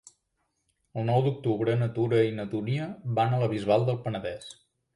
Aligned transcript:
El 1.01 1.05
nou 1.09 1.19
d'octubre 1.25 1.75
na 1.83 1.89
Tura 1.99 2.23
i 2.29 2.33
na 2.39 2.47
Dúnia 2.55 2.89
van 3.21 3.35
a 3.39 3.45
la 3.45 3.53
Bisbal 3.55 3.89
del 3.91 4.05
Penedès. 4.09 4.53